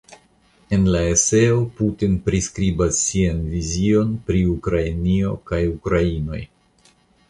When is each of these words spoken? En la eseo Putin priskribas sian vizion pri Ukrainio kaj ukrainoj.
En 0.77 0.87
la 0.95 1.01
eseo 1.09 1.59
Putin 1.81 2.15
priskribas 2.29 3.03
sian 3.03 3.45
vizion 3.53 4.19
pri 4.31 4.45
Ukrainio 4.59 5.39
kaj 5.53 5.65
ukrainoj. 5.79 6.47